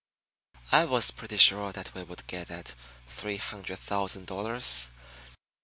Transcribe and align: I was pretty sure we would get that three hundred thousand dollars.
I 0.71 0.85
was 0.85 1.11
pretty 1.11 1.37
sure 1.37 1.71
we 1.93 2.01
would 2.01 2.25
get 2.25 2.47
that 2.47 2.73
three 3.07 3.37
hundred 3.37 3.77
thousand 3.77 4.25
dollars. 4.25 4.89